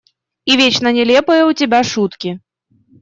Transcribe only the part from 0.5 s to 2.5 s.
вечно нелепые у тебя шутки…